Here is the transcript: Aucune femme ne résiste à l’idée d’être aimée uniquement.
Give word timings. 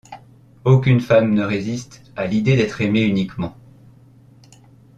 Aucune 0.65 0.99
femme 0.99 1.31
ne 1.35 1.43
résiste 1.43 2.11
à 2.15 2.25
l’idée 2.25 2.55
d’être 2.57 2.81
aimée 2.81 3.03
uniquement. 3.03 3.55